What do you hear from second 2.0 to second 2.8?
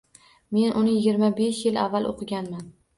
o‘qiganman